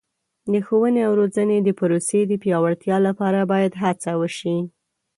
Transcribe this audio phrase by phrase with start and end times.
[0.51, 4.57] د ښوونې او روزنې د پروسې د پیاوړتیا لپاره باید هڅه وشي.